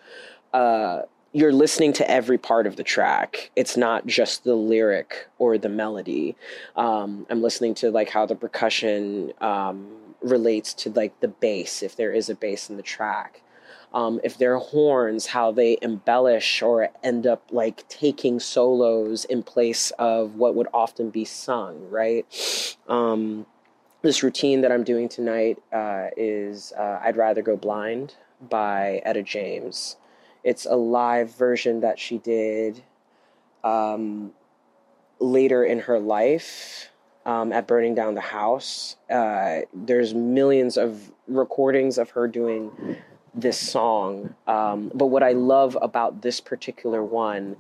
uh, 0.58 1.06
you're 1.34 1.54
listening 1.54 1.94
to 1.94 2.10
every 2.10 2.40
part 2.40 2.66
of 2.66 2.78
the 2.78 2.84
track. 2.84 3.52
It's 3.56 3.78
not 3.78 4.08
just 4.08 4.44
the 4.44 4.56
lyric 4.56 5.28
or 5.38 5.60
the 5.60 5.70
melody. 5.70 6.36
Um, 6.76 7.28
I'm 7.30 7.44
listening 7.44 7.76
to 7.76 7.92
like 7.92 8.10
how 8.10 8.26
the 8.26 8.36
percussion 8.36 9.34
um, 9.40 9.88
relates 10.22 10.74
to 10.76 10.90
like 10.90 11.20
the 11.20 11.28
bass, 11.28 11.84
if 11.84 11.96
there 11.96 12.12
is 12.12 12.28
a 12.30 12.34
bass 12.34 12.72
in 12.72 12.78
the 12.78 12.82
track. 12.82 13.42
Um, 13.94 14.20
if 14.24 14.40
they're 14.40 14.58
horns, 14.58 15.28
how 15.28 15.52
they 15.52 15.78
embellish 15.84 16.64
or 16.64 16.90
end 17.04 17.28
up 17.28 17.44
like 17.52 17.88
taking 17.88 18.40
solos 18.40 19.26
in 19.26 19.44
place 19.44 19.92
of 20.00 20.36
what 20.36 20.56
would 20.56 20.68
often 20.74 21.12
be 21.12 21.24
sung, 21.24 21.88
right? 21.92 22.26
Um, 22.88 23.46
this 24.02 24.24
routine 24.24 24.62
that 24.62 24.72
I'm 24.72 24.84
doing 24.84 25.08
tonight 25.08 25.62
uh, 25.72 26.08
is 26.18 26.74
uh, 26.74 27.00
I'd 27.04 27.16
Rather 27.16 27.44
Go 27.44 27.56
Blind 27.56 28.16
by 28.42 29.04
Etta 29.06 29.22
James. 29.22 29.98
It's 30.44 30.66
a 30.66 30.76
live 30.76 31.36
version 31.36 31.82
that 31.82 32.00
she 32.00 32.18
did 32.18 32.84
um, 33.64 34.32
later 35.20 35.64
in 35.64 35.80
her 35.80 36.00
life 36.00 36.90
um, 37.26 37.52
at 37.52 37.68
Burning 37.68 37.96
Down 37.96 38.16
the 38.16 38.22
House. 38.22 38.96
Uh, 39.10 39.60
there's 39.74 40.14
millions 40.14 40.78
of 40.78 41.12
recordings 41.28 41.98
of 41.98 42.12
her 42.12 42.28
doing 42.28 42.98
this 43.36 43.58
song. 43.58 44.34
Um, 44.48 44.92
but 44.94 45.08
what 45.08 45.24
I 45.24 45.34
love 45.34 45.78
about 45.82 46.22
this 46.22 46.40
particular 46.40 47.04
one 47.04 47.58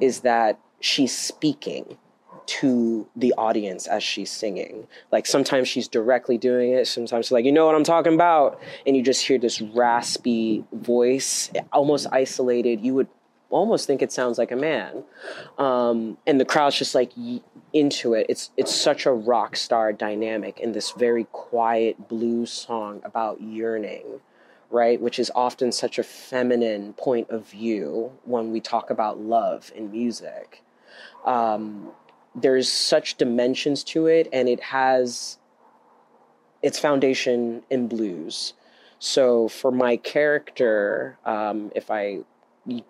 is 0.00 0.20
that 0.20 0.58
she's 0.80 1.16
speaking 1.16 1.98
to 2.46 3.08
the 3.16 3.34
audience 3.36 3.86
as 3.86 4.02
she's 4.02 4.30
singing. 4.30 4.86
Like 5.12 5.26
sometimes 5.26 5.68
she's 5.68 5.88
directly 5.88 6.38
doing 6.38 6.72
it, 6.72 6.86
sometimes 6.86 7.26
she's 7.26 7.32
like, 7.32 7.44
you 7.44 7.52
know 7.52 7.66
what 7.66 7.74
I'm 7.74 7.84
talking 7.84 8.14
about? 8.14 8.60
And 8.86 8.96
you 8.96 9.02
just 9.02 9.26
hear 9.26 9.38
this 9.38 9.60
raspy 9.60 10.64
voice, 10.72 11.50
almost 11.72 12.06
isolated. 12.12 12.80
You 12.80 12.94
would 12.94 13.08
almost 13.50 13.86
think 13.86 14.00
it 14.00 14.12
sounds 14.12 14.38
like 14.38 14.52
a 14.52 14.56
man. 14.56 15.04
Um, 15.58 16.16
and 16.26 16.40
the 16.40 16.44
crowd's 16.44 16.76
just 16.76 16.94
like 16.94 17.12
into 17.72 18.14
it. 18.14 18.26
It's 18.28 18.50
it's 18.56 18.74
such 18.74 19.06
a 19.06 19.12
rock 19.12 19.56
star 19.56 19.92
dynamic 19.92 20.60
in 20.60 20.72
this 20.72 20.92
very 20.92 21.24
quiet 21.32 22.08
blues 22.08 22.50
song 22.50 23.00
about 23.04 23.40
yearning, 23.40 24.20
right? 24.70 25.00
Which 25.00 25.18
is 25.18 25.30
often 25.34 25.72
such 25.72 25.98
a 25.98 26.02
feminine 26.02 26.94
point 26.94 27.30
of 27.30 27.46
view 27.48 28.12
when 28.24 28.52
we 28.52 28.60
talk 28.60 28.90
about 28.90 29.20
love 29.20 29.70
in 29.74 29.90
music. 29.90 30.62
Um, 31.24 31.90
there's 32.34 32.70
such 32.70 33.16
dimensions 33.16 33.84
to 33.84 34.06
it, 34.06 34.28
and 34.32 34.48
it 34.48 34.60
has 34.60 35.38
its 36.62 36.78
foundation 36.78 37.62
in 37.70 37.88
blues. 37.88 38.54
So 38.98 39.48
for 39.48 39.72
my 39.72 39.96
character, 39.96 41.18
um, 41.24 41.72
if 41.74 41.90
I 41.90 42.20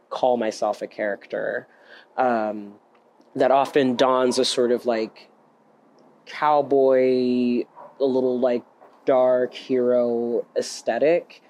call 0.08 0.36
myself 0.36 0.82
a 0.82 0.86
character, 0.86 1.68
um, 2.16 2.74
that 3.36 3.50
often 3.50 3.96
dons 3.96 4.38
a 4.38 4.44
sort 4.44 4.72
of 4.72 4.86
like 4.86 5.30
cowboy, 6.26 7.64
a 8.00 8.04
little 8.04 8.38
like 8.40 8.64
dark 9.04 9.54
hero 9.54 10.44
aesthetic. 10.56 11.42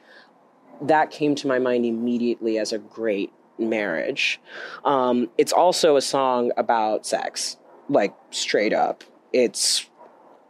That 0.82 1.10
came 1.10 1.34
to 1.36 1.46
my 1.46 1.58
mind 1.58 1.84
immediately 1.84 2.58
as 2.58 2.72
a 2.72 2.78
great 2.78 3.32
marriage. 3.58 4.40
Um, 4.84 5.30
it's 5.36 5.52
also 5.52 5.96
a 5.96 6.00
song 6.00 6.52
about 6.56 7.06
sex, 7.06 7.56
like 7.90 8.14
straight 8.30 8.72
up. 8.72 9.04
It's 9.34 9.86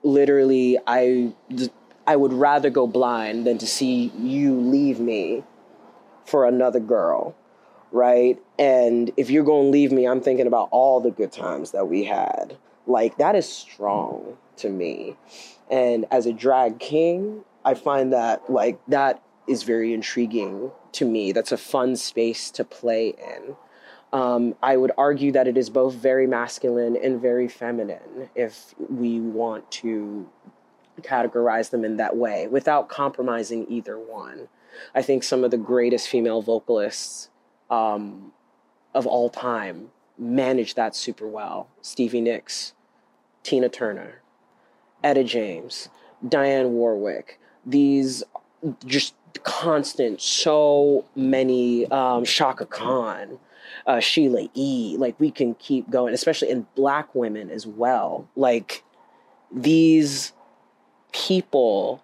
literally 0.05 0.79
I 0.87 1.33
I 2.07 2.15
would 2.15 2.33
rather 2.33 2.71
go 2.71 2.87
blind 2.87 3.47
than 3.47 3.59
to 3.59 3.67
see 3.67 4.13
you 4.17 4.55
leave 4.55 5.01
me 5.01 5.43
for 6.25 6.47
another 6.47 6.81
girl 6.81 7.35
right? 7.93 8.39
And 8.59 9.11
if 9.17 9.31
you're 9.31 9.45
going 9.45 9.67
to 9.67 9.71
leave 9.71 9.93
me, 9.93 10.07
I'm 10.07 10.21
thinking 10.21 10.47
about 10.47 10.69
all 10.71 11.01
the 11.01 11.11
good 11.11 11.33
times 11.33 11.73
that 11.73 11.87
we 11.87 12.05
had. 12.05 12.57
Like, 12.87 13.19
that 13.19 13.35
is 13.35 13.49
strong 13.49 14.37
to 14.59 14.71
me. 14.71 15.17
And 15.71 16.07
as 16.11 16.27
a 16.27 16.33
drag 16.33 16.79
king, 16.79 17.45
I 17.65 17.75
find 17.75 18.13
that, 18.13 18.51
like, 18.51 18.81
that 18.89 19.23
is 19.49 19.63
very 19.63 19.93
intriguing 19.93 20.71
to 20.93 21.05
me. 21.05 21.33
That's 21.33 21.53
a 21.53 21.57
fun 21.57 21.97
space 21.97 22.51
to 22.53 22.65
play 22.65 23.09
in. 23.09 23.57
Um, 24.13 24.57
I 24.63 24.77
would 24.77 24.91
argue 24.99 25.31
that 25.33 25.47
it 25.47 25.57
is 25.57 25.71
both 25.71 25.95
very 25.95 26.27
masculine 26.27 26.97
and 26.97 27.21
very 27.21 27.47
feminine 27.47 28.29
if 28.35 28.75
we 28.89 29.21
want 29.21 29.71
to 29.73 30.29
categorize 31.03 31.71
them 31.71 31.85
in 31.85 31.97
that 31.97 32.17
way 32.17 32.49
without 32.49 32.89
compromising 32.89 33.67
either 33.71 33.99
one. 33.99 34.49
I 34.95 35.03
think 35.03 35.23
some 35.23 35.45
of 35.45 35.51
the 35.51 35.57
greatest 35.57 36.09
female 36.09 36.43
vocalists 36.43 37.29
um, 37.71 38.33
of 38.95 39.07
all 39.07 39.31
time 39.31 39.91
managed 40.19 40.77
that 40.77 40.95
super 40.97 41.27
well. 41.27 41.69
Stevie 41.81 42.21
Nicks, 42.21 42.75
Tina 43.43 43.69
Turner, 43.69 44.23
Etta 45.03 45.25
James, 45.25 45.89
Dionne 46.25 46.71
Warwick. 46.71 47.39
These 47.65 48.23
just 48.85 49.15
constant, 49.43 50.21
so 50.21 51.05
many, 51.15 51.87
um, 51.91 52.25
Chaka 52.25 52.67
Khan, 52.67 53.39
uh, 53.87 54.01
Sheila 54.01 54.49
E. 54.55 54.97
Like 54.99 55.19
we 55.19 55.31
can 55.31 55.55
keep 55.55 55.91
going, 55.91 56.15
especially 56.15 56.51
in 56.51 56.67
black 56.75 57.15
women 57.15 57.51
as 57.51 57.67
well. 57.67 58.29
Like 58.37 58.85
these 59.53 60.33
people 61.13 62.03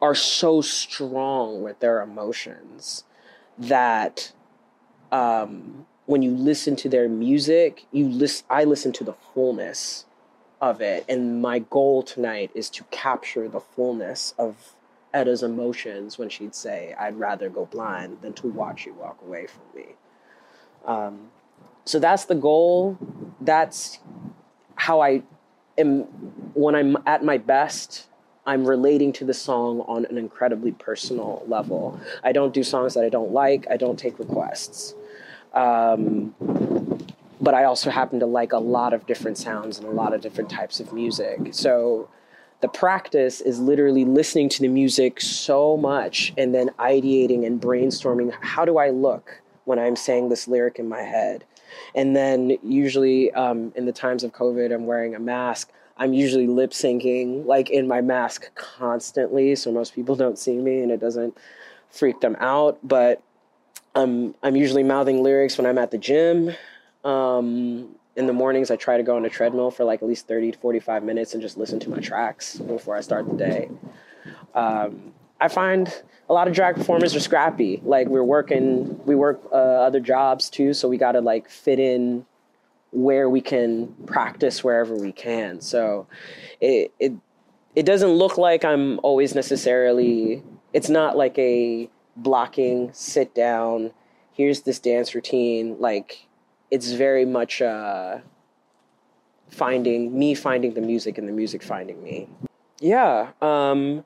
are 0.00 0.14
so 0.14 0.60
strong 0.60 1.62
with 1.62 1.80
their 1.80 2.00
emotions 2.00 3.04
that 3.58 4.32
um, 5.10 5.86
when 6.06 6.22
you 6.22 6.30
listen 6.30 6.76
to 6.76 6.88
their 6.88 7.08
music, 7.08 7.86
you 7.92 8.08
list. 8.08 8.44
I 8.50 8.64
listen 8.64 8.92
to 8.92 9.04
the 9.04 9.14
fullness 9.34 10.04
of 10.60 10.80
it, 10.80 11.04
and 11.08 11.40
my 11.42 11.58
goal 11.58 12.02
tonight 12.02 12.50
is 12.54 12.70
to 12.70 12.84
capture 12.84 13.48
the 13.48 13.60
fullness 13.60 14.34
of 14.38 14.74
Etta's 15.12 15.42
emotions 15.42 16.18
when 16.18 16.28
she'd 16.28 16.54
say, 16.54 16.94
"I'd 16.98 17.18
rather 17.18 17.48
go 17.48 17.66
blind 17.66 18.22
than 18.22 18.32
to 18.34 18.48
watch 18.48 18.86
you 18.86 18.94
walk 18.94 19.18
away 19.22 19.46
from 19.46 19.62
me." 19.74 19.94
Um, 20.86 21.28
so 21.84 21.98
that's 21.98 22.24
the 22.24 22.34
goal. 22.34 22.98
That's 23.40 23.98
how 24.76 25.00
I 25.00 25.22
am 25.78 26.02
when 26.54 26.74
I'm 26.74 26.96
at 27.06 27.24
my 27.24 27.38
best. 27.38 28.06
I'm 28.46 28.64
relating 28.64 29.12
to 29.14 29.24
the 29.24 29.34
song 29.34 29.80
on 29.88 30.04
an 30.06 30.18
incredibly 30.18 30.72
personal 30.72 31.42
level. 31.46 32.00
I 32.22 32.32
don't 32.32 32.54
do 32.54 32.62
songs 32.62 32.94
that 32.94 33.04
I 33.04 33.08
don't 33.08 33.32
like. 33.32 33.66
I 33.68 33.76
don't 33.76 33.98
take 33.98 34.18
requests. 34.18 34.94
Um, 35.52 36.34
but 37.40 37.54
I 37.54 37.64
also 37.64 37.90
happen 37.90 38.20
to 38.20 38.26
like 38.26 38.52
a 38.52 38.58
lot 38.58 38.92
of 38.92 39.06
different 39.06 39.38
sounds 39.38 39.78
and 39.78 39.86
a 39.86 39.90
lot 39.90 40.12
of 40.14 40.20
different 40.20 40.48
types 40.48 40.80
of 40.80 40.92
music. 40.92 41.38
So 41.52 42.08
the 42.60 42.68
practice 42.68 43.40
is 43.40 43.60
literally 43.60 44.04
listening 44.04 44.48
to 44.50 44.62
the 44.62 44.68
music 44.68 45.20
so 45.20 45.76
much 45.76 46.32
and 46.38 46.54
then 46.54 46.70
ideating 46.78 47.46
and 47.46 47.60
brainstorming 47.60 48.32
how 48.40 48.64
do 48.64 48.78
I 48.78 48.90
look 48.90 49.42
when 49.66 49.78
I'm 49.78 49.96
saying 49.96 50.30
this 50.30 50.48
lyric 50.48 50.78
in 50.78 50.88
my 50.88 51.02
head? 51.02 51.44
And 51.94 52.16
then 52.16 52.56
usually 52.62 53.32
um, 53.32 53.72
in 53.76 53.84
the 53.84 53.92
times 53.92 54.24
of 54.24 54.32
COVID, 54.32 54.74
I'm 54.74 54.86
wearing 54.86 55.14
a 55.14 55.18
mask. 55.20 55.70
I'm 55.98 56.12
usually 56.12 56.46
lip 56.46 56.70
syncing, 56.70 57.44
like 57.44 57.70
in 57.70 57.86
my 57.86 58.00
mask 58.00 58.54
constantly, 58.54 59.54
so 59.56 59.70
most 59.70 59.94
people 59.94 60.16
don't 60.24 60.38
see 60.38 60.56
me 60.56 60.80
and 60.80 60.90
it 60.90 61.00
doesn't 61.00 61.36
freak 61.90 62.20
them 62.20 62.36
out. 62.40 62.78
But 62.82 63.22
I'm 63.94 64.34
I'm 64.42 64.56
usually 64.56 64.82
mouthing 64.82 65.22
lyrics 65.22 65.58
when 65.58 65.66
I'm 65.66 65.78
at 65.78 65.90
the 65.90 65.98
gym. 65.98 66.52
Um, 67.04 67.96
in 68.16 68.26
the 68.26 68.32
mornings, 68.32 68.70
I 68.70 68.76
try 68.76 68.96
to 68.96 69.02
go 69.02 69.16
on 69.16 69.24
a 69.24 69.28
treadmill 69.28 69.70
for 69.70 69.84
like 69.84 70.02
at 70.02 70.08
least 70.08 70.26
30 70.26 70.52
to 70.52 70.58
45 70.58 71.04
minutes 71.04 71.34
and 71.34 71.42
just 71.42 71.58
listen 71.58 71.78
to 71.80 71.90
my 71.90 71.98
tracks 71.98 72.56
before 72.56 72.96
I 72.96 73.02
start 73.02 73.28
the 73.28 73.36
day. 73.36 73.70
Um, 74.54 75.12
I 75.40 75.48
find 75.48 75.92
a 76.28 76.32
lot 76.32 76.48
of 76.48 76.54
drag 76.54 76.76
performers 76.76 77.14
are 77.14 77.20
scrappy. 77.20 77.80
Like 77.84 78.08
we're 78.08 78.22
working, 78.22 79.04
we 79.04 79.14
work 79.14 79.40
uh, 79.52 79.56
other 79.56 80.00
jobs 80.00 80.50
too, 80.50 80.72
so 80.72 80.88
we 80.88 80.98
got 80.98 81.12
to 81.12 81.20
like 81.20 81.48
fit 81.48 81.78
in 81.78 82.26
where 82.92 83.28
we 83.28 83.40
can 83.40 83.88
practice 84.06 84.64
wherever 84.64 84.96
we 84.96 85.12
can. 85.12 85.60
So 85.60 86.06
it 86.60 86.92
it 86.98 87.12
it 87.74 87.84
doesn't 87.84 88.10
look 88.10 88.38
like 88.38 88.64
I'm 88.64 88.98
always 89.02 89.34
necessarily. 89.34 90.42
It's 90.72 90.88
not 90.88 91.16
like 91.16 91.38
a 91.38 91.90
blocking, 92.16 92.90
sit 92.92 93.34
down. 93.34 93.92
Here's 94.32 94.62
this 94.62 94.78
dance 94.78 95.14
routine. 95.14 95.76
Like 95.78 96.26
it's 96.70 96.92
very 96.92 97.24
much 97.24 97.60
uh, 97.62 98.18
finding 99.50 100.18
me 100.18 100.34
finding 100.34 100.74
the 100.74 100.80
music 100.80 101.18
and 101.18 101.28
the 101.28 101.32
music 101.32 101.62
finding 101.62 102.02
me. 102.02 102.28
Yeah. 102.80 103.32
Um, 103.40 104.04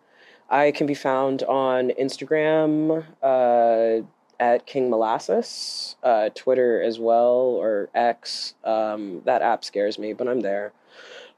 I 0.50 0.72
can 0.72 0.86
be 0.86 0.94
found 0.94 1.42
on 1.44 1.90
Instagram. 1.98 3.04
Uh, 3.22 4.06
at 4.40 4.64
King 4.64 4.88
Molasses, 4.88 5.96
uh, 6.02 6.30
Twitter 6.34 6.82
as 6.82 6.98
well, 6.98 7.36
or 7.36 7.90
X. 7.94 8.54
Um, 8.64 9.20
that 9.26 9.42
app 9.42 9.62
scares 9.64 9.98
me, 9.98 10.14
but 10.14 10.26
I'm 10.26 10.40
there. 10.40 10.72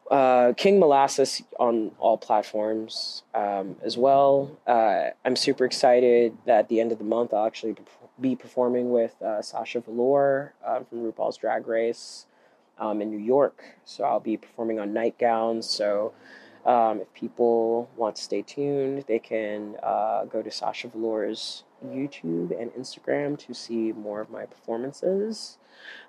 Uh, 0.08 0.52
King 0.56 0.78
Molasses 0.78 1.42
on 1.58 1.90
all 1.98 2.16
platforms 2.16 3.24
um, 3.34 3.76
as 3.82 3.98
well. 3.98 4.56
Uh, 4.66 5.10
I'm 5.24 5.36
super 5.36 5.64
excited 5.64 6.36
that 6.46 6.60
at 6.60 6.68
the 6.68 6.80
end 6.80 6.92
of 6.92 6.98
the 6.98 7.04
month 7.04 7.34
I'll 7.34 7.46
actually 7.46 7.76
be 8.20 8.36
performing 8.36 8.92
with 8.92 9.20
uh, 9.20 9.42
Sasha 9.42 9.80
Velour 9.80 10.54
uh, 10.64 10.80
from 10.84 10.98
RuPaul's 10.98 11.38
Drag 11.38 11.66
Race 11.66 12.26
um, 12.78 13.02
in 13.02 13.10
New 13.10 13.18
York. 13.18 13.64
So 13.84 14.04
I'll 14.04 14.20
be 14.20 14.36
performing 14.36 14.78
on 14.78 14.90
NightGowns. 14.90 15.64
So 15.64 16.12
um, 16.64 17.00
if 17.00 17.12
people 17.12 17.90
want 17.96 18.16
to 18.16 18.22
stay 18.22 18.42
tuned, 18.42 19.04
they 19.08 19.18
can 19.18 19.76
uh, 19.82 20.24
go 20.26 20.42
to 20.42 20.50
Sasha 20.50 20.88
Velour's 20.88 21.64
YouTube 21.84 22.58
and 22.60 22.70
Instagram 22.72 23.38
to 23.46 23.54
see 23.54 23.92
more 23.92 24.20
of 24.20 24.30
my 24.30 24.46
performances. 24.46 25.58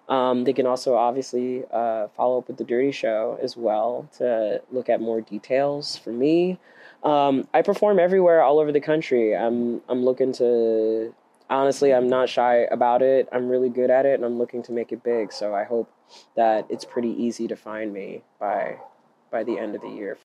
Um, 0.07 0.43
they 0.43 0.53
can 0.53 0.67
also 0.67 0.95
obviously 0.95 1.63
uh, 1.71 2.07
follow 2.09 2.37
up 2.37 2.47
with 2.47 2.57
the 2.57 2.63
Dirty 2.63 2.91
Show 2.91 3.39
as 3.41 3.57
well 3.57 4.07
to 4.17 4.61
look 4.71 4.89
at 4.89 5.01
more 5.01 5.21
details 5.21 5.97
for 5.97 6.11
me. 6.11 6.59
Um, 7.03 7.47
I 7.53 7.61
perform 7.61 7.99
everywhere, 7.99 8.41
all 8.41 8.59
over 8.59 8.71
the 8.71 8.81
country. 8.81 9.35
I'm 9.35 9.81
I'm 9.89 10.03
looking 10.03 10.31
to 10.33 11.15
honestly, 11.49 11.93
I'm 11.93 12.07
not 12.07 12.29
shy 12.29 12.67
about 12.71 13.01
it. 13.01 13.27
I'm 13.31 13.47
really 13.47 13.69
good 13.69 13.89
at 13.89 14.05
it, 14.05 14.15
and 14.15 14.25
I'm 14.25 14.37
looking 14.37 14.63
to 14.63 14.71
make 14.71 14.91
it 14.91 15.03
big. 15.03 15.31
So 15.31 15.55
I 15.55 15.63
hope 15.63 15.91
that 16.35 16.65
it's 16.69 16.85
pretty 16.85 17.09
easy 17.11 17.47
to 17.47 17.55
find 17.55 17.93
me 17.93 18.23
by 18.39 18.77
by 19.31 19.43
the 19.43 19.57
end 19.57 19.75
of 19.75 19.81
the 19.81 19.89
year 19.89 20.15